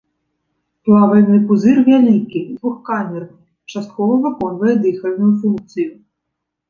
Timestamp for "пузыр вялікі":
1.51-2.41